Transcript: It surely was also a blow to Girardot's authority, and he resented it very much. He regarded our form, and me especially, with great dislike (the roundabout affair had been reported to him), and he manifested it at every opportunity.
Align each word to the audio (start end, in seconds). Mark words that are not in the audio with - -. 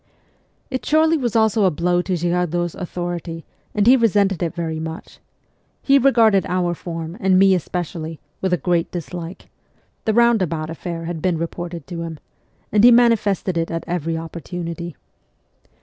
It 0.71 0.83
surely 0.83 1.15
was 1.15 1.35
also 1.35 1.63
a 1.63 1.69
blow 1.69 2.01
to 2.01 2.15
Girardot's 2.17 2.73
authority, 2.73 3.45
and 3.75 3.85
he 3.85 3.95
resented 3.95 4.41
it 4.41 4.55
very 4.55 4.79
much. 4.79 5.19
He 5.83 5.99
regarded 5.99 6.43
our 6.47 6.73
form, 6.73 7.17
and 7.19 7.37
me 7.37 7.53
especially, 7.53 8.19
with 8.41 8.63
great 8.63 8.89
dislike 8.89 9.47
(the 10.05 10.13
roundabout 10.15 10.71
affair 10.71 11.05
had 11.05 11.21
been 11.21 11.37
reported 11.37 11.85
to 11.85 12.01
him), 12.01 12.17
and 12.71 12.83
he 12.83 12.89
manifested 12.89 13.59
it 13.59 13.69
at 13.69 13.83
every 13.87 14.17
opportunity. 14.17 14.95